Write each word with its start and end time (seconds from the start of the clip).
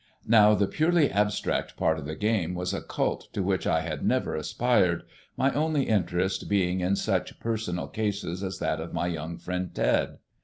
Now 0.25 0.55
the 0.55 0.65
purely 0.65 1.11
abstract 1.11 1.77
part 1.77 1.99
of 1.99 2.07
the 2.07 2.15
game 2.15 2.55
was 2.55 2.73
a 2.73 2.81
cult 2.81 3.31
to 3.33 3.43
which 3.43 3.67
I 3.67 3.81
had 3.81 4.03
never 4.03 4.33
aspired, 4.35 5.03
my 5.37 5.53
only 5.53 5.83
interest 5.83 6.49
being 6.49 6.79
in 6.79 6.95
such 6.95 7.39
personal 7.39 7.87
cases 7.87 8.41
as 8.41 8.57
that 8.57 8.79
of 8.81 8.93
my 8.95 9.05
young 9.05 9.37
friend 9.37 9.69
Ted. 9.71 10.17